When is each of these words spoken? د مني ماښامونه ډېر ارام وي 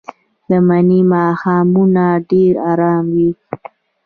د 0.47 0.49
مني 0.67 1.01
ماښامونه 1.11 2.05
ډېر 2.29 2.53
ارام 2.71 3.03
وي 3.15 3.29